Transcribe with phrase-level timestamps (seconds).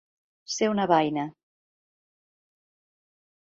[0.53, 1.25] Ser una baina.